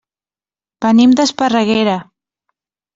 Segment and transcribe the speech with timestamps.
[0.87, 1.97] Venim d'Esparreguera.